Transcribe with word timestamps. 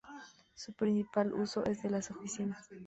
Su 0.55 0.73
principal 0.73 1.31
uso 1.31 1.63
es 1.65 1.85
el 1.85 1.91
de 1.91 1.97
oficinas. 1.99 2.67